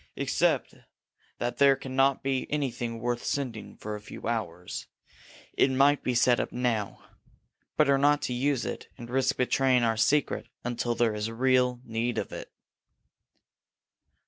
[0.15, 0.73] Except
[1.37, 4.87] that there can not be anything worth sending for a few hours,
[5.53, 7.03] it might be set up now.
[7.77, 12.17] Better not to use it and risk betraying our secret until there is real need
[12.17, 12.51] of it."